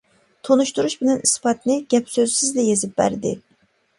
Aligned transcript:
تونۇشتۇرۇش 0.47 0.93
بىلەن 1.01 1.19
ئىسپاتنى 1.27 1.77
گەپ 1.95 2.09
سۆزسىزلا 2.15 2.65
يېزىپ 2.69 2.95
بەردى. 3.03 3.37